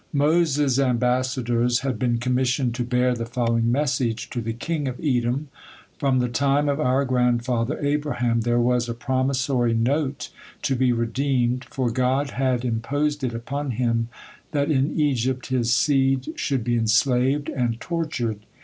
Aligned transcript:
Moses' 0.13 0.79
ambassadors 0.79 1.81
had 1.81 1.99
been 1.99 2.17
commissioned 2.17 2.73
to 2.73 2.83
bear 2.83 3.13
the 3.13 3.23
following 3.27 3.71
message 3.71 4.31
to 4.31 4.41
the 4.41 4.51
king 4.51 4.87
of 4.87 4.99
Edom: 4.99 5.49
"From 5.99 6.17
the 6.17 6.27
time 6.27 6.67
of 6.67 6.79
our 6.79 7.05
grandfather 7.05 7.77
Abraham, 7.79 8.41
there 8.41 8.59
was 8.59 8.89
a 8.89 8.95
promissory 8.95 9.75
note 9.75 10.31
to 10.63 10.75
be 10.75 10.91
redeemed, 10.91 11.65
for 11.65 11.91
God 11.91 12.31
had 12.31 12.65
imposed 12.65 13.23
it 13.23 13.35
upon 13.35 13.69
him 13.77 14.07
that 14.53 14.71
in 14.71 14.99
Egypt 14.99 15.49
his 15.49 15.71
seed 15.71 16.33
should 16.35 16.63
be 16.63 16.75
enslaved 16.77 17.47
and 17.49 17.79
tortured. 17.79 18.39